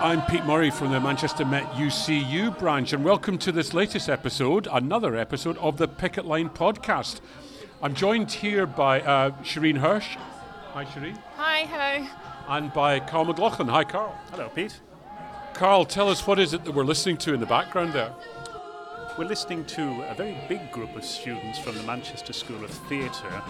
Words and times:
Pete 0.00 0.46
Murray 0.46 0.70
from 0.70 0.92
the 0.92 0.98
Manchester 0.98 1.44
Met 1.44 1.64
UCU 1.72 2.58
branch, 2.58 2.94
and 2.94 3.04
welcome 3.04 3.36
to 3.36 3.52
this 3.52 3.74
latest 3.74 4.08
episode, 4.08 4.66
another 4.72 5.14
episode 5.14 5.58
of 5.58 5.76
the 5.76 5.86
Picket 5.86 6.24
Line 6.24 6.48
podcast. 6.48 7.20
I'm 7.82 7.94
joined 7.94 8.32
here 8.32 8.64
by 8.64 9.02
uh, 9.02 9.32
Shireen 9.42 9.76
Hirsch. 9.76 10.16
Hi, 10.72 10.86
Shireen. 10.86 11.18
Hi, 11.36 11.66
hello. 11.66 12.08
And 12.48 12.72
by 12.72 13.00
Carl 13.00 13.26
McLaughlin. 13.26 13.68
Hi, 13.68 13.84
Carl. 13.84 14.18
Hello, 14.30 14.48
Pete. 14.48 14.80
Carl, 15.52 15.84
tell 15.84 16.08
us 16.08 16.26
what 16.26 16.38
is 16.38 16.54
it 16.54 16.64
that 16.64 16.72
we're 16.72 16.82
listening 16.82 17.18
to 17.18 17.34
in 17.34 17.40
the 17.40 17.46
background 17.46 17.92
there? 17.92 18.14
We're 19.18 19.24
listening 19.24 19.64
to 19.66 20.02
a 20.08 20.14
very 20.14 20.36
big 20.48 20.70
group 20.70 20.94
of 20.94 21.04
students 21.04 21.58
from 21.58 21.76
the 21.76 21.82
Manchester 21.82 22.32
School 22.32 22.64
of 22.64 22.70
Theatre 22.70 23.42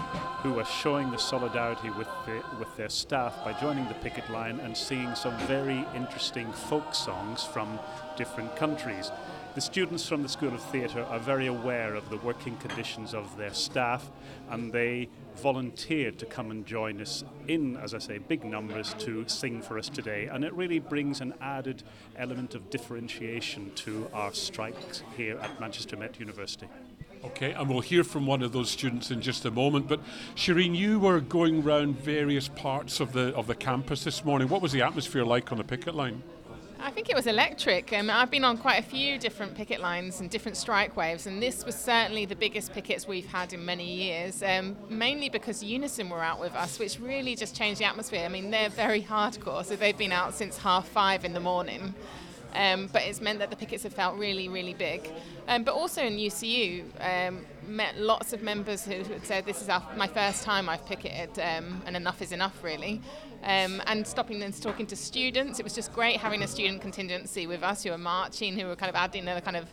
who 0.43 0.59
are 0.59 0.65
showing 0.65 1.11
the 1.11 1.19
solidarity 1.19 1.91
with, 1.91 2.09
the, 2.25 2.43
with 2.59 2.75
their 2.77 2.89
staff 2.89 3.37
by 3.45 3.53
joining 3.53 3.87
the 3.87 3.95
picket 3.95 4.29
line 4.31 4.59
and 4.61 4.75
singing 4.75 5.15
some 5.15 5.37
very 5.41 5.85
interesting 5.95 6.51
folk 6.51 6.95
songs 6.95 7.45
from 7.45 7.79
different 8.17 8.57
countries. 8.57 9.13
The 9.53 9.61
students 9.61 10.09
from 10.09 10.23
the 10.23 10.29
School 10.29 10.55
of 10.55 10.63
Theatre 10.63 11.03
are 11.03 11.19
very 11.19 11.49
aware 11.49 11.97
of 11.97 12.09
the 12.09 12.19
working 12.19 12.57
conditions 12.59 13.15
of 13.15 13.37
their 13.37 13.53
staff 13.53 14.09
and 14.49 14.73
they 14.73 15.09
volunteered 15.39 16.21
to 16.21 16.27
come 16.27 16.53
and 16.53 16.65
join 16.65 17.01
us 17.01 17.25
in, 17.49 17.77
as 17.79 17.93
I 17.93 17.99
say, 17.99 18.19
big 18.19 18.45
numbers 18.45 18.95
to 19.01 19.25
sing 19.27 19.61
for 19.61 19.77
us 19.77 19.89
today. 19.89 20.27
And 20.27 20.45
it 20.45 20.53
really 20.53 20.79
brings 20.79 21.21
an 21.21 21.35
added 21.41 21.83
element 22.17 22.55
of 22.55 22.71
differentiation 22.71 23.73
to 23.75 24.09
our 24.15 24.33
strikes 24.33 25.03
here 25.17 25.37
at 25.41 25.59
Manchester 25.59 25.97
Met 25.97 26.21
University. 26.21 26.69
Okay, 27.25 27.51
and 27.51 27.69
we'll 27.69 27.81
hear 27.81 28.05
from 28.05 28.27
one 28.27 28.43
of 28.43 28.53
those 28.53 28.71
students 28.71 29.11
in 29.11 29.21
just 29.21 29.45
a 29.45 29.51
moment. 29.51 29.89
But 29.89 30.01
Shireen, 30.37 30.77
you 30.77 31.01
were 31.01 31.21
going 31.21 31.65
around 31.65 31.99
various 31.99 32.47
parts 32.47 33.01
of 33.01 33.13
the 33.13 33.35
of 33.35 33.49
the 33.49 33.57
campus 33.57 34.05
this 34.05 34.25
morning. 34.25 34.49
What 34.49 34.63
was 34.63 34.71
the 34.71 34.83
atmosphere 34.83 35.25
like 35.25 35.51
on 35.51 35.59
the 35.59 35.65
picket 35.65 35.95
line? 35.95 36.23
I 36.83 36.91
think 36.91 37.11
it 37.11 37.15
was 37.15 37.27
electric. 37.27 37.93
Um, 37.93 38.09
I've 38.09 38.31
been 38.31 38.45
on 38.45 38.57
quite 38.57 38.79
a 38.79 38.83
few 38.83 39.19
different 39.19 39.55
picket 39.55 39.81
lines 39.81 40.21
and 40.21 40.31
different 40.31 40.57
strike 40.57 40.97
waves, 40.97 41.27
and 41.27 41.43
this 41.43 41.65
was 41.67 41.75
certainly 41.75 42.25
the 42.25 42.35
biggest 42.35 42.73
pickets 42.73 43.07
we've 43.07 43.27
had 43.27 43.53
in 43.53 43.65
many 43.65 43.85
years, 43.85 44.43
um, 44.43 44.77
mainly 44.89 45.29
because 45.29 45.63
Unison 45.63 46.09
were 46.09 46.23
out 46.23 46.41
with 46.41 46.55
us, 46.55 46.79
which 46.79 46.99
really 46.99 47.37
just 47.37 47.55
changed 47.55 47.81
the 47.81 47.85
atmosphere. 47.85 48.25
I 48.25 48.29
mean, 48.29 48.51
they're 48.51 48.71
very 48.71 49.03
hardcore, 49.03 49.65
so 49.65 49.77
they've 49.77 49.97
been 49.97 50.13
out 50.13 50.33
since 50.33 50.57
half 50.57 50.89
five 50.89 51.25
in 51.25 51.35
the 51.35 51.41
morning. 51.41 51.95
Um, 52.55 52.89
but 52.93 53.03
it's 53.03 53.21
meant 53.21 53.39
that 53.41 53.51
the 53.51 53.57
pickets 53.57 53.83
have 53.83 53.93
felt 53.93 54.17
really, 54.17 54.49
really 54.49 54.75
big. 54.75 55.09
Um, 55.49 55.65
but 55.65 55.75
also 55.75 56.03
in 56.03 56.17
UCU, 56.17 56.85
met 57.71 57.97
lots 57.97 58.33
of 58.33 58.43
members 58.43 58.85
who 58.85 59.03
had 59.03 59.25
said, 59.25 59.47
This 59.47 59.63
is 59.63 59.69
our, 59.69 59.83
my 59.97 60.07
first 60.07 60.43
time 60.43 60.69
I've 60.69 60.85
picketed, 60.85 61.39
um, 61.39 61.83
and 61.87 61.97
enough 61.97 62.21
is 62.21 62.33
enough, 62.33 62.63
really. 62.63 63.01
Um, 63.43 63.81
and 63.87 64.07
stopping 64.07 64.43
and 64.43 64.61
talking 64.61 64.87
to 64.89 64.97
students. 64.97 65.59
It 65.59 65.63
was 65.63 65.75
just 65.75 65.95
great 65.95 66.19
having 66.19 66.43
a 66.43 66.47
student 66.47 66.83
contingency 66.83 67.47
with 67.47 67.63
us 67.63 67.83
who 67.83 67.91
were 67.91 67.97
marching, 67.97 68.59
who 68.59 68.67
were 68.67 68.77
kind 68.77 68.91
of 68.91 68.97
adding 68.97 69.23
another 69.23 69.41
kind 69.41 69.57
of 69.57 69.67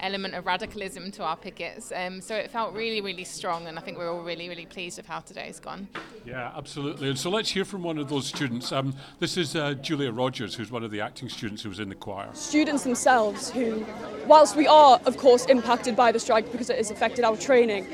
element 0.00 0.34
of 0.34 0.44
radicalism 0.44 1.10
to 1.12 1.22
our 1.22 1.36
pickets. 1.36 1.90
Um, 1.94 2.20
so 2.20 2.34
it 2.34 2.50
felt 2.50 2.74
really, 2.74 3.00
really 3.00 3.24
strong, 3.24 3.66
and 3.66 3.78
I 3.78 3.82
think 3.82 3.96
we're 3.96 4.12
all 4.12 4.22
really, 4.22 4.48
really 4.48 4.66
pleased 4.66 4.98
with 4.98 5.06
how 5.06 5.20
today's 5.20 5.58
gone. 5.58 5.88
Yeah, 6.26 6.52
absolutely. 6.56 7.08
And 7.08 7.18
so 7.18 7.30
let's 7.30 7.50
hear 7.50 7.64
from 7.64 7.82
one 7.82 7.96
of 7.96 8.08
those 8.08 8.26
students. 8.26 8.72
Um, 8.72 8.94
this 9.20 9.36
is 9.38 9.56
uh, 9.56 9.74
Julia 9.74 10.12
Rogers, 10.12 10.54
who's 10.54 10.70
one 10.70 10.84
of 10.84 10.90
the 10.90 11.00
acting 11.00 11.30
students 11.30 11.62
who 11.62 11.70
was 11.70 11.80
in 11.80 11.88
the 11.88 11.94
choir. 11.94 12.28
Students 12.34 12.84
themselves 12.84 13.50
who, 13.50 13.86
whilst 14.26 14.56
we 14.56 14.66
are, 14.66 15.00
of 15.06 15.16
course, 15.16 15.46
impacted 15.46 15.96
by 15.96 16.12
the 16.12 16.20
strike 16.20 16.50
because 16.52 16.68
it 16.68 16.76
has 16.76 16.90
affected 16.90 17.24
our 17.24 17.36
training, 17.44 17.86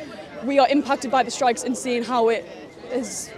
we 0.45 0.59
are 0.59 0.69
impacted 0.69 1.11
by 1.11 1.23
the 1.23 1.31
strikes 1.31 1.65
and 1.65 1.77
seeing 1.77 2.03
how 2.03 2.29
it 2.29 2.47
has 2.93 3.31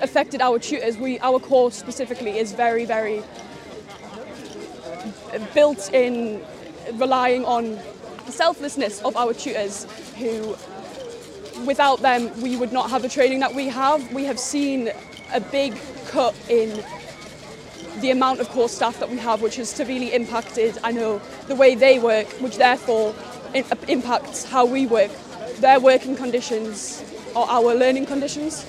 affected 0.00 0.40
our 0.40 0.58
tutors. 0.58 0.96
We, 0.96 1.18
our 1.20 1.38
course 1.38 1.74
specifically 1.74 2.38
is 2.38 2.52
very, 2.52 2.84
very 2.84 3.22
built 5.54 5.92
in 5.92 6.42
relying 6.94 7.44
on 7.44 7.78
the 8.26 8.32
selflessness 8.32 9.00
of 9.02 9.16
our 9.16 9.32
tutors 9.32 9.86
who 10.18 10.56
without 11.64 12.00
them 12.00 12.40
we 12.40 12.56
would 12.56 12.72
not 12.72 12.90
have 12.90 13.02
the 13.02 13.08
training 13.08 13.40
that 13.40 13.54
we 13.54 13.68
have. 13.68 14.12
We 14.12 14.24
have 14.24 14.38
seen 14.38 14.90
a 15.32 15.40
big 15.40 15.78
cut 16.06 16.34
in 16.48 16.82
the 18.00 18.10
amount 18.10 18.40
of 18.40 18.48
course 18.48 18.72
staff 18.72 18.98
that 19.00 19.10
we 19.10 19.18
have 19.18 19.42
which 19.42 19.56
has 19.56 19.68
severely 19.68 20.14
impacted 20.14 20.78
I 20.82 20.92
know 20.92 21.20
the 21.48 21.54
way 21.54 21.74
they 21.74 21.98
work 21.98 22.28
which 22.40 22.56
therefore 22.56 23.14
impacts 23.54 24.44
how 24.44 24.64
we 24.64 24.86
work 24.86 25.10
their 25.60 25.80
working 25.80 26.16
conditions 26.16 27.04
or 27.34 27.48
our 27.48 27.74
learning 27.74 28.06
conditions. 28.06 28.66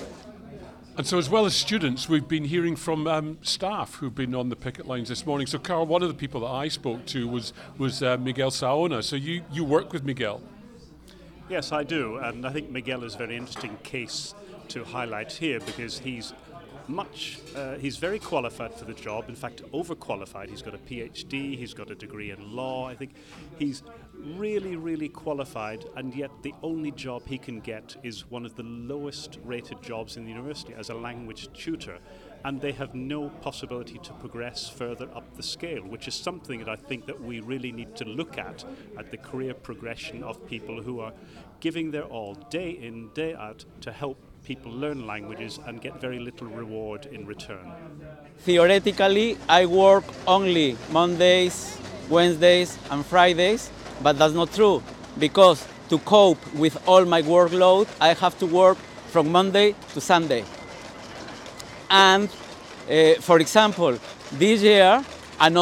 And 0.94 1.06
so, 1.06 1.16
as 1.16 1.30
well 1.30 1.46
as 1.46 1.56
students, 1.56 2.06
we've 2.06 2.28
been 2.28 2.44
hearing 2.44 2.76
from 2.76 3.06
um, 3.06 3.38
staff 3.40 3.94
who've 3.94 4.14
been 4.14 4.34
on 4.34 4.50
the 4.50 4.56
picket 4.56 4.86
lines 4.86 5.08
this 5.08 5.24
morning. 5.24 5.46
So, 5.46 5.58
Carl, 5.58 5.86
one 5.86 6.02
of 6.02 6.08
the 6.08 6.14
people 6.14 6.42
that 6.42 6.48
I 6.48 6.68
spoke 6.68 7.06
to 7.06 7.26
was 7.26 7.54
was 7.78 8.02
uh, 8.02 8.18
Miguel 8.18 8.50
Saona. 8.50 9.02
So, 9.02 9.16
you 9.16 9.42
you 9.50 9.64
work 9.64 9.94
with 9.94 10.04
Miguel. 10.04 10.42
Yes, 11.48 11.72
I 11.72 11.82
do, 11.82 12.18
and 12.18 12.46
I 12.46 12.52
think 12.52 12.70
Miguel 12.70 13.04
is 13.04 13.14
a 13.14 13.18
very 13.18 13.36
interesting 13.36 13.78
case 13.82 14.34
to 14.68 14.84
highlight 14.84 15.32
here 15.32 15.60
because 15.60 15.98
he's 15.98 16.34
much. 16.88 17.38
Uh, 17.56 17.76
he's 17.76 17.96
very 17.96 18.18
qualified 18.18 18.74
for 18.74 18.84
the 18.84 18.94
job. 18.94 19.28
In 19.28 19.34
fact, 19.34 19.62
overqualified. 19.72 20.48
He's 20.50 20.62
got 20.62 20.74
a 20.74 20.78
PhD. 20.78 21.56
He's 21.56 21.74
got 21.74 21.90
a 21.90 21.94
degree 21.94 22.30
in 22.30 22.54
law. 22.54 22.86
I 22.86 22.94
think 22.94 23.12
he's 23.58 23.82
really, 24.36 24.76
really 24.76 25.08
qualified, 25.08 25.84
and 25.96 26.14
yet 26.14 26.30
the 26.42 26.54
only 26.62 26.90
job 26.90 27.22
he 27.26 27.38
can 27.38 27.60
get 27.60 27.96
is 28.02 28.30
one 28.30 28.46
of 28.46 28.54
the 28.54 28.62
lowest 28.62 29.38
rated 29.44 29.82
jobs 29.82 30.16
in 30.16 30.24
the 30.24 30.30
university 30.30 30.74
as 30.74 30.90
a 30.90 30.94
language 30.94 31.48
tutor. 31.52 31.98
And 32.44 32.60
they 32.60 32.72
have 32.72 32.94
no 32.94 33.28
possibility 33.28 33.98
to 33.98 34.12
progress 34.14 34.68
further 34.68 35.08
up 35.14 35.36
the 35.36 35.42
scale, 35.42 35.82
which 35.82 36.08
is 36.08 36.14
something 36.14 36.58
that 36.58 36.68
I 36.68 36.76
think 36.76 37.06
that 37.06 37.20
we 37.20 37.40
really 37.40 37.70
need 37.70 37.94
to 37.96 38.04
look 38.04 38.36
at 38.36 38.64
at 38.98 39.10
the 39.10 39.16
career 39.16 39.54
progression 39.54 40.24
of 40.24 40.44
people 40.46 40.82
who 40.82 41.00
are 41.00 41.12
giving 41.60 41.92
their 41.92 42.02
all 42.04 42.34
day 42.34 42.70
in, 42.70 43.10
day 43.14 43.34
out 43.34 43.64
to 43.82 43.92
help 43.92 44.18
people 44.44 44.72
learn 44.72 45.06
languages 45.06 45.60
and 45.66 45.80
get 45.80 46.00
very 46.00 46.18
little 46.18 46.48
reward 46.48 47.06
in 47.06 47.24
return. 47.26 47.72
Theoretically, 48.38 49.38
I 49.48 49.66
work 49.66 50.04
only 50.26 50.76
Mondays, 50.90 51.78
Wednesdays, 52.10 52.76
and 52.90 53.06
Fridays, 53.06 53.70
but 54.00 54.18
that's 54.18 54.34
not 54.34 54.52
true 54.52 54.82
because 55.18 55.66
to 55.88 55.98
cope 55.98 56.40
with 56.54 56.76
all 56.88 57.04
my 57.04 57.22
workload, 57.22 57.86
I 58.00 58.14
have 58.14 58.38
to 58.38 58.46
work 58.46 58.78
from 59.08 59.30
Monday 59.30 59.74
to 59.92 60.00
Sunday. 60.00 60.44
And 61.90 62.28
uh, 62.90 63.14
for 63.20 63.38
example, 63.38 63.98
this 64.32 64.62
year, 64.62 65.02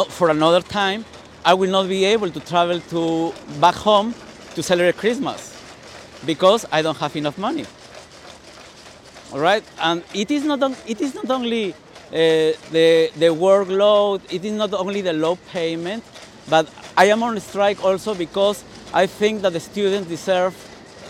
for 0.08 0.30
another 0.30 0.60
time, 0.60 1.04
I 1.44 1.54
will 1.54 1.70
not 1.70 1.88
be 1.88 2.04
able 2.04 2.30
to 2.30 2.40
travel 2.40 2.80
to 2.90 3.32
back 3.60 3.74
home 3.74 4.14
to 4.54 4.62
celebrate 4.62 4.96
Christmas 4.98 5.56
because 6.24 6.66
I 6.70 6.82
don't 6.82 6.98
have 6.98 7.16
enough 7.16 7.38
money. 7.38 7.64
All 9.32 9.40
right, 9.40 9.64
and 9.80 10.02
it 10.12 10.30
is 10.30 10.44
not 10.44 10.60
it 10.86 11.00
is 11.00 11.14
not 11.14 11.30
only 11.30 11.72
uh, 11.72 11.74
the 12.12 13.10
the 13.16 13.30
workload, 13.34 14.20
it 14.30 14.44
is 14.44 14.52
not 14.52 14.74
only 14.74 15.00
the 15.00 15.12
low 15.12 15.36
payment, 15.52 16.04
but 16.48 16.68
I 17.00 17.06
am 17.06 17.22
on 17.22 17.40
strike 17.40 17.82
also 17.82 18.14
because 18.14 18.62
I 18.92 19.06
think 19.06 19.40
that 19.40 19.54
the 19.54 19.60
students 19.60 20.06
deserve, 20.06 20.52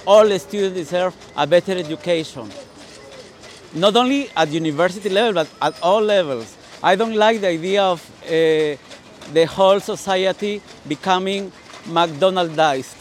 all 0.07 0.25
the 0.29 0.39
students 0.39 0.77
deserve 0.79 1.17
a 1.37 1.49
better 1.49 1.73
education. 1.73 2.49
Not 3.75 3.97
only 3.97 4.31
at 4.37 4.51
university 4.51 5.09
level, 5.09 5.33
but 5.43 5.49
at 5.61 5.83
all 5.83 6.01
levels. 6.01 6.57
I 6.81 6.95
don't 6.95 7.17
like 7.17 7.41
the 7.41 7.49
idea 7.49 7.83
of 7.83 7.99
uh, 8.23 8.29
the 9.33 9.47
whole 9.49 9.81
society 9.81 10.63
becoming 10.87 11.51
McDonaldized. 11.87 12.97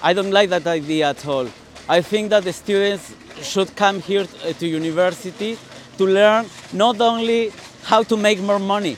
I 0.00 0.12
don't 0.12 0.30
like 0.30 0.50
that 0.50 0.64
idea 0.68 1.10
at 1.10 1.26
all. 1.26 1.48
I 1.88 2.02
think 2.02 2.30
that 2.30 2.44
the 2.44 2.52
students 2.52 3.12
should 3.42 3.74
come 3.74 4.00
here 4.00 4.26
to 4.60 4.64
university 4.64 5.58
to 5.96 6.04
learn 6.06 6.46
not 6.72 7.00
only 7.00 7.50
how 7.82 8.04
to 8.04 8.16
make 8.16 8.38
more 8.40 8.60
money, 8.60 8.96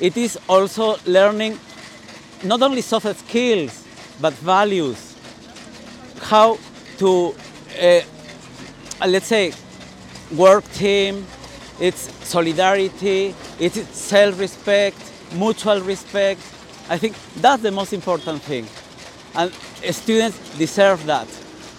it 0.00 0.16
is 0.16 0.38
also 0.48 0.96
learning 1.06 1.58
not 2.42 2.62
only 2.62 2.82
soft 2.82 3.16
skills 3.18 3.84
but 4.20 4.32
values. 4.34 5.16
How 6.20 6.58
to 6.98 7.34
uh, 7.80 8.00
let's 9.06 9.26
say 9.26 9.52
work 10.34 10.64
team 10.72 11.26
it's 11.78 12.10
solidarity 12.26 13.34
it's 13.60 13.78
self-respect 13.96 14.96
mutual 15.34 15.80
respect. 15.80 16.40
I 16.88 16.98
think 16.98 17.16
that's 17.36 17.62
the 17.62 17.70
most 17.72 17.92
important 17.92 18.42
thing. 18.42 18.66
And 19.34 19.52
students 19.94 20.38
deserve 20.58 21.04
that 21.06 21.28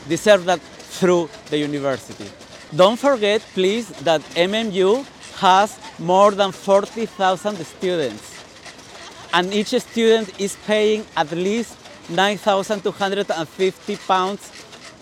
deserve 0.08 0.46
that 0.46 0.60
through 1.00 1.30
the 1.50 1.58
university. 1.58 2.30
Don't 2.76 2.98
forget 2.98 3.42
please 3.54 3.88
that 4.04 4.22
mmu 4.36 5.06
has 5.38 5.80
more 6.00 6.32
than 6.32 6.52
40,000 6.52 7.58
students. 7.66 8.44
And 9.34 9.54
each 9.54 9.68
student 9.68 10.40
is 10.40 10.58
paying 10.66 11.06
at 11.16 11.32
least 11.32 11.78
9,250 12.10 13.96
pounds 14.08 14.52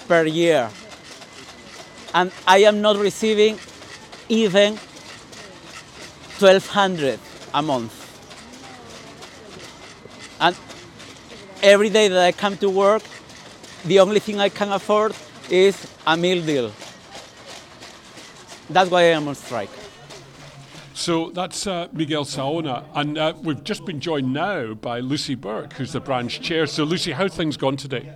per 0.08 0.26
year. 0.26 0.70
And 2.14 2.32
I 2.48 2.60
am 2.60 2.82
not 2.82 2.98
receiving 2.98 3.60
even 4.28 4.78
1,200 6.40 7.20
a 7.54 7.62
month. 7.62 7.94
And 10.42 10.56
every 11.64 11.90
day 11.90 12.08
that 12.10 12.22
I 12.22 12.32
come 12.32 12.58
to 12.58 12.70
work, 12.70 13.04
the 13.86 14.00
only 14.00 14.20
thing 14.20 14.40
I 14.40 14.50
can 14.50 14.72
afford 14.72 15.16
is 15.50 15.88
a 16.06 16.18
meal 16.18 16.44
deal. 16.44 16.72
That's 18.70 18.90
why 18.90 19.02
I 19.02 19.14
am 19.20 19.28
on 19.28 19.36
strike. 19.36 19.85
So 20.96 21.30
that's 21.30 21.68
uh, 21.68 21.90
Miguel 21.92 22.24
Saona, 22.24 22.86
and 22.96 23.18
uh, 23.18 23.34
we've 23.44 23.62
just 23.66 23.84
been 23.84 24.00
joined 24.00 24.32
now 24.32 24.74
by 24.76 25.02
Lucy 25.02 25.36
Burke, 25.36 25.74
who's 25.74 25.92
the 25.92 26.00
branch 26.00 26.40
chair. 26.40 26.66
So, 26.68 26.86
Lucy, 26.86 27.12
how 27.12 27.28
things 27.28 27.58
gone 27.58 27.76
today? 27.76 28.14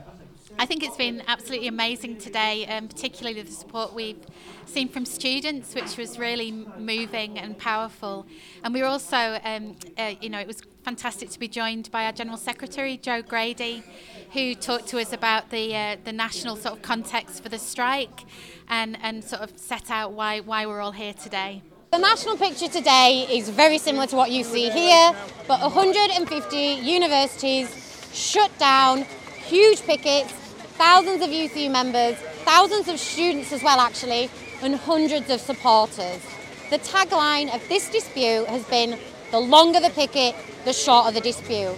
I 0.58 0.66
think 0.66 0.84
it's 0.84 0.96
been 0.96 1.22
absolutely 1.28 1.68
amazing 1.68 2.20
today, 2.20 2.66
um, 2.68 2.88
particularly 2.88 3.42
the 3.42 3.52
support 3.52 3.94
we've 3.94 4.26
seen 4.66 4.88
from 4.88 5.04
students, 5.06 5.76
which 5.76 5.98
was 5.98 6.18
really 6.18 6.54
moving 6.78 7.38
and 7.38 7.58
powerful. 7.58 8.26
And 8.64 8.74
we 8.74 8.82
were 8.82 8.88
also, 8.88 9.42
um, 9.44 9.76
uh, 9.98 10.14
you 10.22 10.30
know, 10.30 10.40
it 10.40 10.48
was 10.48 10.62
fantastic 10.86 11.32
to 11.32 11.40
be 11.40 11.50
joined 11.50 11.92
by 11.92 12.06
our 12.06 12.14
General 12.14 12.38
Secretary, 12.38 12.96
Jo 12.96 13.22
Grady, 13.22 13.84
who 14.32 14.56
talked 14.56 14.88
to 14.88 15.00
us 15.00 15.12
about 15.12 15.50
the 15.50 15.76
uh, 15.76 15.98
the 16.06 16.14
national 16.14 16.56
sort 16.56 16.78
of 16.78 16.82
context 16.82 17.44
for 17.44 17.50
the 17.50 17.60
strike 17.60 18.24
and, 18.70 18.98
and 19.02 19.22
sort 19.22 19.42
of 19.42 19.60
set 19.60 19.92
out 19.92 20.14
why, 20.14 20.40
why 20.40 20.66
we're 20.66 20.80
all 20.80 20.94
here 20.94 21.14
today. 21.14 21.62
The 21.92 21.98
national 21.98 22.38
picture 22.38 22.68
today 22.68 23.26
is 23.32 23.50
very 23.50 23.80
similar 23.80 24.06
to 24.06 24.16
what 24.16 24.30
you 24.30 24.44
see 24.44 24.70
here, 24.70 25.12
but 25.48 25.60
150 25.60 26.56
universities 26.56 27.68
shut 28.14 28.56
down, 28.60 29.08
huge 29.48 29.82
pickets, 29.82 30.32
thousands 30.78 31.24
of 31.24 31.32
UCU 31.32 31.72
members, 31.72 32.16
thousands 32.46 32.90
of 32.90 33.00
students 33.00 33.52
as 33.52 33.64
well 33.64 33.80
actually, 33.80 34.30
and 34.62 34.76
hundreds 34.76 35.32
of 35.32 35.42
supporters. 35.42 36.22
The 36.70 36.78
tagline 36.78 37.52
of 37.56 37.68
this 37.70 37.90
dispute 37.90 38.46
has 38.46 38.64
been 38.66 39.00
the 39.32 39.40
longer 39.40 39.80
the 39.80 39.90
picket, 39.90 40.36
the 40.66 40.74
shorter 40.74 41.10
the 41.10 41.22
dispute. 41.22 41.76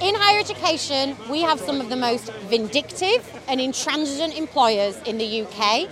In 0.00 0.14
higher 0.14 0.40
education, 0.40 1.14
we 1.28 1.42
have 1.42 1.60
some 1.60 1.82
of 1.82 1.90
the 1.90 1.96
most 1.96 2.32
vindictive 2.48 3.22
and 3.48 3.60
intransigent 3.60 4.34
employers 4.34 4.96
in 5.02 5.18
the 5.18 5.42
UK 5.42 5.90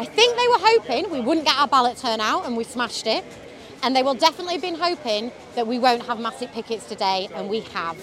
I 0.00 0.06
think 0.06 0.34
they 0.34 0.48
were 0.48 0.58
hoping 0.58 1.10
we 1.10 1.20
wouldn't 1.20 1.44
get 1.44 1.58
our 1.58 1.68
ballot 1.68 1.98
turnout 1.98 2.46
and 2.46 2.56
we 2.56 2.64
smashed 2.64 3.06
it. 3.06 3.22
And 3.82 3.94
they 3.94 4.02
will 4.02 4.14
definitely 4.14 4.54
have 4.54 4.62
been 4.62 4.76
hoping 4.76 5.30
that 5.56 5.66
we 5.66 5.78
won't 5.78 6.06
have 6.06 6.18
massive 6.18 6.50
pickets 6.52 6.86
today, 6.86 7.28
and 7.34 7.50
we 7.50 7.60
have. 7.60 7.98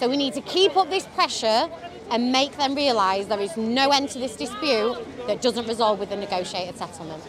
So 0.00 0.08
we 0.08 0.16
need 0.16 0.32
to 0.32 0.40
keep 0.42 0.76
up 0.78 0.88
this 0.88 1.04
pressure 1.08 1.68
and 2.10 2.32
make 2.32 2.56
them 2.56 2.74
realise 2.74 3.26
there 3.26 3.40
is 3.40 3.54
no 3.58 3.90
end 3.90 4.08
to 4.10 4.18
this 4.18 4.34
dispute 4.34 4.96
that 5.26 5.42
doesn't 5.42 5.66
resolve 5.68 5.98
with 5.98 6.10
a 6.10 6.16
negotiated 6.16 6.76
settlement. 6.78 7.22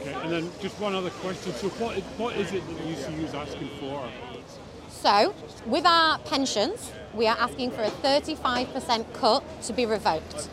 Okay, 0.00 0.14
and 0.14 0.32
then 0.32 0.50
just 0.60 0.78
one 0.80 0.94
other 0.94 1.10
question. 1.10 1.52
So, 1.54 1.68
what 1.70 1.96
is, 1.96 2.04
what 2.18 2.36
is 2.36 2.52
it 2.52 2.66
that 2.66 2.76
the 2.76 2.84
UCU 2.84 3.24
is 3.24 3.34
asking 3.34 3.68
for? 3.80 4.08
So, 4.90 5.34
with 5.66 5.86
our 5.86 6.18
pensions, 6.20 6.92
we 7.14 7.28
are 7.28 7.36
asking 7.38 7.70
for 7.70 7.82
a 7.82 7.90
35% 7.90 9.12
cut 9.14 9.62
to 9.62 9.72
be 9.72 9.86
revoked. 9.86 10.48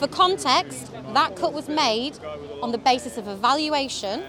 For 0.00 0.08
context, 0.08 0.90
that 1.12 1.36
cut 1.36 1.52
was 1.52 1.68
made 1.68 2.18
on 2.62 2.72
the 2.72 2.78
basis 2.78 3.18
of 3.18 3.28
evaluation 3.28 4.22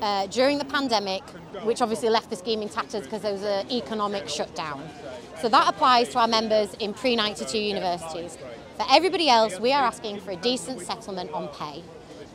uh, 0.00 0.26
during 0.28 0.56
the 0.56 0.64
pandemic, 0.64 1.22
which 1.62 1.82
obviously 1.82 2.08
left 2.08 2.30
the 2.30 2.36
scheme 2.36 2.62
in 2.62 2.70
tatters 2.70 3.02
because 3.02 3.20
there 3.20 3.32
was 3.34 3.42
an 3.42 3.70
economic 3.70 4.30
shutdown. 4.30 4.82
So 5.42 5.50
that 5.50 5.68
applies 5.68 6.08
to 6.10 6.20
our 6.20 6.26
members 6.26 6.72
in 6.80 6.94
pre 6.94 7.16
92 7.16 7.58
universities. 7.58 8.38
For 8.78 8.86
everybody 8.90 9.28
else, 9.28 9.60
we 9.60 9.74
are 9.74 9.84
asking 9.84 10.20
for 10.20 10.30
a 10.30 10.36
decent 10.36 10.80
settlement 10.80 11.32
on 11.32 11.48
pay. 11.48 11.82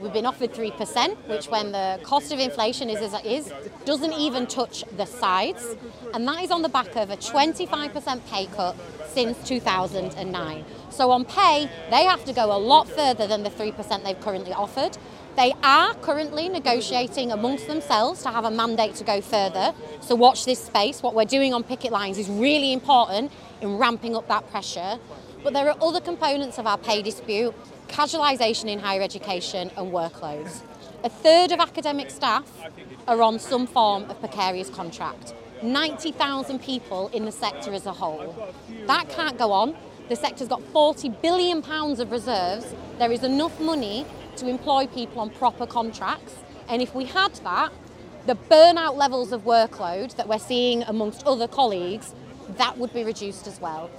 We've 0.01 0.11
been 0.11 0.25
offered 0.25 0.53
3%, 0.53 1.15
which, 1.29 1.47
when 1.47 1.71
the 1.71 1.99
cost 2.03 2.33
of 2.33 2.39
inflation 2.39 2.89
is 2.89 2.99
as 2.99 3.13
it 3.13 3.25
is, 3.25 3.51
doesn't 3.85 4.11
even 4.13 4.45
touch 4.45 4.83
the 4.97 5.05
sides. 5.05 5.75
And 6.13 6.27
that 6.27 6.43
is 6.43 6.51
on 6.51 6.63
the 6.63 6.69
back 6.69 6.95
of 6.97 7.09
a 7.09 7.17
25% 7.17 8.25
pay 8.29 8.47
cut 8.47 8.75
since 9.07 9.41
2009. 9.47 10.65
So 10.89 11.11
on 11.11 11.23
pay, 11.23 11.69
they 11.91 12.03
have 12.03 12.25
to 12.25 12.33
go 12.33 12.55
a 12.55 12.59
lot 12.59 12.89
further 12.89 13.25
than 13.25 13.43
the 13.43 13.49
3% 13.49 14.03
they've 14.03 14.19
currently 14.19 14.51
offered. 14.51 14.97
They 15.37 15.53
are 15.63 15.93
currently 15.95 16.49
negotiating 16.49 17.31
amongst 17.31 17.67
themselves 17.67 18.21
to 18.23 18.29
have 18.29 18.43
a 18.43 18.51
mandate 18.51 18.95
to 18.95 19.05
go 19.05 19.21
further. 19.21 19.73
So 20.01 20.15
watch 20.15 20.43
this 20.43 20.63
space. 20.63 21.03
What 21.03 21.13
we're 21.13 21.25
doing 21.25 21.53
on 21.53 21.63
picket 21.63 21.91
lines 21.91 22.17
is 22.17 22.29
really 22.29 22.73
important 22.73 23.31
in 23.61 23.77
ramping 23.77 24.15
up 24.15 24.27
that 24.27 24.49
pressure. 24.51 24.99
But 25.43 25.53
there 25.53 25.69
are 25.69 25.77
other 25.81 26.01
components 26.01 26.57
of 26.57 26.67
our 26.67 26.77
pay 26.77 27.01
dispute 27.01 27.53
casualisation 27.87 28.65
in 28.69 28.79
higher 28.79 29.01
education 29.01 29.71
and 29.77 29.91
workloads. 29.91 30.61
A 31.03 31.09
third 31.09 31.51
of 31.51 31.59
academic 31.59 32.09
staff 32.09 32.49
are 33.07 33.21
on 33.21 33.39
some 33.39 33.67
form 33.67 34.09
of 34.09 34.19
precarious 34.19 34.69
contract. 34.69 35.33
90,000 35.61 36.59
people 36.59 37.09
in 37.09 37.25
the 37.25 37.31
sector 37.31 37.73
as 37.73 37.85
a 37.85 37.93
whole. 37.93 38.35
That 38.87 39.09
can't 39.09 39.37
go 39.37 39.51
on. 39.51 39.75
The 40.09 40.15
sector's 40.15 40.47
got 40.47 40.61
40 40.61 41.09
billion 41.21 41.61
pounds 41.61 41.99
of 41.99 42.11
reserves. 42.11 42.73
There 42.99 43.11
is 43.11 43.23
enough 43.23 43.59
money 43.59 44.05
to 44.37 44.47
employ 44.47 44.87
people 44.87 45.21
on 45.21 45.29
proper 45.29 45.65
contracts. 45.65 46.35
And 46.67 46.81
if 46.81 46.93
we 46.93 47.05
had 47.05 47.33
that, 47.35 47.71
the 48.25 48.35
burnout 48.35 48.95
levels 48.95 49.31
of 49.31 49.43
workload 49.43 50.15
that 50.15 50.27
we're 50.27 50.39
seeing 50.39 50.83
amongst 50.83 51.25
other 51.25 51.47
colleagues, 51.47 52.13
that 52.57 52.77
would 52.77 52.93
be 52.93 53.03
reduced 53.03 53.47
as 53.47 53.61
well. 53.61 53.89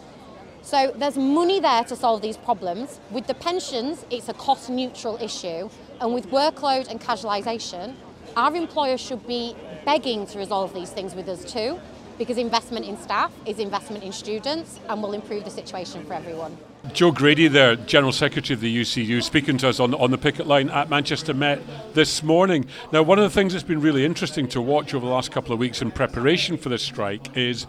So 0.67 0.93
there's 0.97 1.17
money 1.17 1.61
there 1.61 1.85
to 1.85 1.95
solve 1.95 2.23
these 2.23 2.37
problems. 2.37 2.99
With 3.13 3.29
the 3.29 3.35
pensions, 3.35 4.05
it's 4.11 4.29
a 4.29 4.33
cost 4.33 4.69
neutral 4.69 5.17
issue. 5.23 5.71
And 6.01 6.13
with 6.13 6.29
workload 6.31 6.89
and 6.89 7.01
casualisation, 7.01 7.95
our 8.37 8.53
employers 8.53 9.01
should 9.01 9.25
be 9.29 9.55
begging 9.85 10.27
to 10.27 10.39
resolve 10.39 10.75
these 10.75 10.91
things 10.91 11.15
with 11.15 11.29
us 11.29 11.45
too, 11.45 11.79
because 12.19 12.37
investment 12.37 12.85
in 12.85 12.99
staff 12.99 13.33
is 13.47 13.61
investment 13.61 14.03
in 14.03 14.11
students 14.11 14.81
and 14.89 15.01
will 15.01 15.13
improve 15.13 15.45
the 15.45 15.51
situation 15.51 16.05
for 16.05 16.15
everyone. 16.15 16.59
Jo 16.93 17.13
Grady, 17.13 17.47
there, 17.47 17.77
General 17.77 18.11
Secretary 18.13 18.55
of 18.55 18.61
the 18.61 18.81
UCU, 18.81 19.23
speaking 19.23 19.59
to 19.59 19.69
us 19.69 19.79
on, 19.79 19.95
on 19.95 20.11
the 20.11 20.19
picket 20.19 20.49
line 20.49 20.69
at 20.71 20.91
Manchester 20.91 21.33
Met 21.33 21.61
this 21.95 22.25
morning. 22.25 22.67
Now, 22.91 23.05
one 23.05 23.19
of 23.19 23.25
the 23.25 23.31
things 23.31 23.53
that's 23.53 23.65
been 23.65 23.81
really 23.81 24.05
interesting 24.05 24.49
to 24.49 24.61
watch 24.61 24.95
over 24.95 25.07
the 25.07 25.13
last 25.13 25.31
couple 25.31 25.53
of 25.53 25.61
weeks 25.61 25.81
in 25.81 25.93
preparation 25.93 26.57
for 26.57 26.71
this 26.71 26.83
strike 26.83 27.37
is 27.37 27.69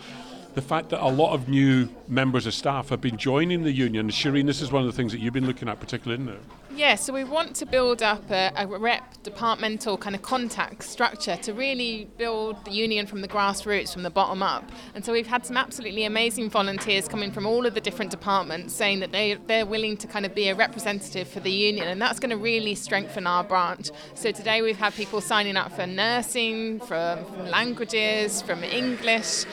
the 0.58 0.62
fact 0.64 0.90
that 0.90 1.06
a 1.06 1.08
lot 1.08 1.34
of 1.34 1.48
new 1.48 1.88
members 2.08 2.48
of 2.48 2.54
staff 2.54 2.90
have 2.90 3.00
been 3.00 3.16
joining 3.16 3.62
the 3.62 3.72
union. 3.72 4.10
Shireen, 4.10 4.48
this 4.48 4.60
is 4.60 4.72
one 4.72 4.82
of 4.82 4.88
the 4.88 4.92
things 4.92 5.12
that 5.12 5.20
you've 5.20 5.34
been 5.34 5.46
looking 5.46 5.70
at 5.70 5.80
particularly, 5.80 6.24
isn't 6.24 6.34
it? 6.34 6.42
Yeah, 6.76 6.96
so 6.96 7.14
we 7.14 7.24
want 7.24 7.56
to 7.58 7.66
build 7.68 8.02
up 8.02 8.30
a, 8.32 8.52
a, 8.56 8.66
rep 8.66 9.22
departmental 9.22 9.98
kind 10.00 10.16
of 10.16 10.24
contact 10.24 10.84
structure 10.84 11.36
to 11.36 11.54
really 11.54 12.10
build 12.18 12.66
the 12.66 12.72
union 12.72 13.06
from 13.06 13.22
the 13.22 13.28
grassroots, 13.28 13.94
from 13.94 14.02
the 14.02 14.10
bottom 14.10 14.42
up. 14.42 14.72
And 14.96 15.06
so 15.06 15.12
we've 15.12 15.28
had 15.28 15.46
some 15.46 15.58
absolutely 15.58 16.06
amazing 16.06 16.50
volunteers 16.50 17.08
coming 17.08 17.32
from 17.32 17.46
all 17.46 17.68
of 17.68 17.76
the 17.76 17.82
different 17.82 18.10
departments 18.10 18.74
saying 18.74 19.00
that 19.02 19.12
they, 19.12 19.36
they're 19.46 19.66
willing 19.66 19.96
to 19.98 20.08
kind 20.08 20.26
of 20.26 20.34
be 20.34 20.50
a 20.50 20.56
representative 20.56 21.28
for 21.28 21.40
the 21.40 21.52
union, 21.52 21.88
and 21.88 22.02
that's 22.02 22.20
going 22.20 22.32
to 22.32 22.38
really 22.38 22.74
strengthen 22.74 23.28
our 23.28 23.44
branch. 23.44 23.92
So 24.16 24.32
today 24.32 24.64
we've 24.64 24.78
had 24.78 24.96
people 24.96 25.22
signing 25.22 25.56
up 25.56 25.72
for 25.72 25.86
nursing, 25.86 26.80
from, 26.80 27.26
from 27.26 27.48
languages, 27.48 28.42
from 28.42 28.64
English. 28.64 29.46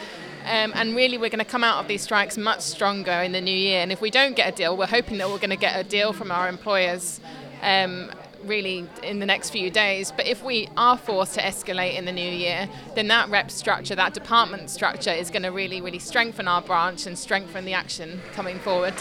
Um, 0.45 0.73
and 0.75 0.95
really, 0.95 1.17
we're 1.17 1.31
going 1.31 1.39
to 1.39 1.45
come 1.45 1.65
out 1.65 1.79
of 1.79 1.89
these 1.89 2.03
strikes 2.03 2.37
much 2.37 2.61
stronger 2.61 3.11
in 3.11 3.33
the 3.33 3.41
new 3.41 3.57
year. 3.57 3.81
And 3.81 3.91
if 3.91 4.01
we 4.01 4.11
don't 4.11 4.37
get 4.37 4.53
a 4.53 4.57
deal, 4.57 4.77
we're 4.77 4.87
hoping 4.87 5.19
that 5.19 5.29
we're 5.29 5.39
going 5.39 5.51
to 5.51 5.57
get 5.57 5.79
a 5.79 5.85
deal 5.85 6.13
from 6.13 6.31
our 6.31 6.49
employers. 6.49 7.21
Um, 7.63 8.11
really 8.45 8.87
in 9.03 9.19
the 9.19 9.27
next 9.27 9.51
few 9.51 9.71
days. 9.71 10.13
But 10.13 10.27
if 10.27 10.43
we 10.43 10.69
are 10.77 10.97
forced 10.97 11.35
to 11.35 11.41
escalate 11.41 11.97
in 11.97 12.05
the 12.05 12.13
new 12.13 12.31
year, 12.31 12.69
then 12.95 13.09
that 13.09 13.29
rep 13.31 13.51
structure, 13.51 13.95
that 13.95 14.15
department 14.15 14.71
structure, 14.71 15.11
is 15.11 15.31
going 15.31 15.43
to 15.43 15.49
really, 15.51 15.81
really 15.81 15.99
strengthen 15.99 16.47
our 16.49 16.63
branch 16.63 17.07
and 17.07 17.19
strengthen 17.19 17.65
the 17.65 17.73
action 17.73 18.21
coming 18.35 18.59
forward. 18.59 18.95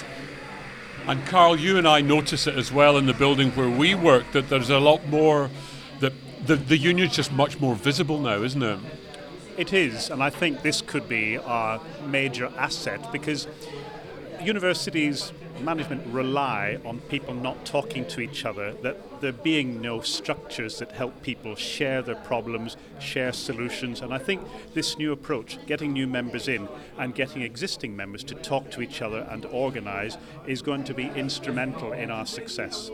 And 1.07 1.25
Carl, 1.25 1.59
you 1.59 1.77
and 1.77 1.87
I 1.87 2.01
notice 2.01 2.47
it 2.47 2.55
as 2.55 2.71
well 2.71 2.97
in 2.97 3.05
the 3.05 3.13
building 3.13 3.51
where 3.51 3.69
we 3.69 3.93
work 3.93 4.31
that 4.31 4.49
there's 4.49 4.69
a 4.69 4.79
lot 4.79 5.05
more, 5.07 5.49
that 5.99 6.13
the, 6.45 6.55
the 6.55 6.77
union's 6.77 7.13
just 7.13 7.31
much 7.31 7.59
more 7.59 7.75
visible 7.75 8.19
now, 8.19 8.41
isn't 8.41 8.63
it? 8.63 8.79
It 9.55 9.71
is, 9.71 10.09
and 10.09 10.23
I 10.23 10.31
think 10.31 10.63
this 10.63 10.81
could 10.81 11.07
be 11.07 11.37
our 11.37 11.79
major 12.07 12.51
asset 12.57 13.11
because 13.11 13.47
universities 14.41 15.31
management 15.61 16.05
rely 16.07 16.79
on 16.83 16.99
people 17.01 17.33
not 17.33 17.63
talking 17.65 18.05
to 18.07 18.19
each 18.19 18.45
other, 18.45 18.73
that 18.81 19.21
there 19.21 19.31
being 19.31 19.79
no 19.81 20.01
structures 20.01 20.79
that 20.79 20.91
help 20.91 21.21
people 21.21 21.55
share 21.55 22.01
their 22.01 22.15
problems, 22.15 22.75
share 22.99 23.31
solutions. 23.31 24.01
And 24.01 24.13
I 24.13 24.17
think 24.17 24.41
this 24.73 24.97
new 24.97 25.11
approach, 25.11 25.59
getting 25.67 25.93
new 25.93 26.07
members 26.07 26.47
in 26.47 26.67
and 26.97 27.13
getting 27.13 27.43
existing 27.43 27.95
members 27.95 28.23
to 28.25 28.35
talk 28.35 28.71
to 28.71 28.81
each 28.81 29.01
other 29.01 29.27
and 29.29 29.45
organize, 29.45 30.17
is 30.47 30.61
going 30.61 30.83
to 30.85 30.93
be 30.93 31.11
instrumental 31.15 31.93
in 31.93 32.09
our 32.09 32.25
success. 32.25 32.89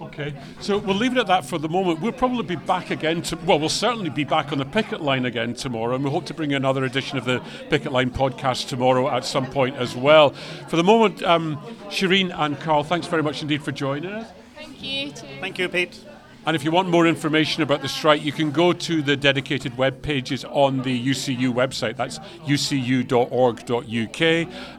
Okay, 0.00 0.34
so 0.60 0.78
we'll 0.78 0.96
leave 0.96 1.12
it 1.12 1.18
at 1.18 1.26
that 1.28 1.44
for 1.44 1.58
the 1.58 1.68
moment. 1.68 2.00
We'll 2.00 2.12
probably 2.12 2.42
be 2.42 2.56
back 2.56 2.90
again. 2.90 3.22
To, 3.22 3.36
well, 3.36 3.58
we'll 3.58 3.68
certainly 3.68 4.10
be 4.10 4.24
back 4.24 4.52
on 4.52 4.58
the 4.58 4.64
picket 4.64 5.00
line 5.00 5.24
again 5.24 5.54
tomorrow, 5.54 5.94
and 5.94 6.04
we 6.04 6.10
hope 6.10 6.26
to 6.26 6.34
bring 6.34 6.52
another 6.52 6.84
edition 6.84 7.18
of 7.18 7.24
the 7.24 7.42
Picket 7.70 7.92
Line 7.92 8.10
podcast 8.10 8.68
tomorrow 8.68 9.08
at 9.08 9.24
some 9.24 9.46
point 9.46 9.76
as 9.76 9.96
well. 9.96 10.30
For 10.68 10.76
the 10.76 10.84
moment, 10.84 11.22
um, 11.22 11.56
Shireen 11.88 12.34
and 12.36 12.58
Carl, 12.60 12.84
thanks 12.84 13.06
very 13.06 13.22
much 13.22 13.42
indeed 13.42 13.62
for 13.62 13.72
joining 13.72 14.12
us. 14.12 14.30
Thank 14.56 14.82
you. 14.82 15.10
Thank 15.40 15.58
you, 15.58 15.68
Pete. 15.68 16.04
And 16.46 16.54
if 16.54 16.64
you 16.64 16.70
want 16.70 16.88
more 16.88 17.06
information 17.06 17.62
about 17.62 17.82
the 17.82 17.88
strike, 17.88 18.22
you 18.22 18.32
can 18.32 18.50
go 18.50 18.72
to 18.72 19.02
the 19.02 19.16
dedicated 19.16 19.76
web 19.78 20.02
pages 20.02 20.44
on 20.44 20.82
the 20.82 21.08
UCU 21.08 21.52
website. 21.52 21.96
That's 21.96 22.18
ucu.org.uk. 22.46 23.82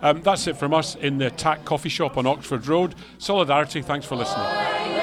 Um, 0.03 0.21
that's 0.21 0.47
it 0.47 0.57
from 0.57 0.73
us 0.73 0.95
in 0.95 1.17
the 1.17 1.31
TAC 1.31 1.65
coffee 1.65 1.89
shop 1.89 2.17
on 2.17 2.25
Oxford 2.25 2.67
Road. 2.67 2.95
Solidarity, 3.17 3.81
thanks 3.81 4.05
for 4.05 4.15
listening. 4.15 4.94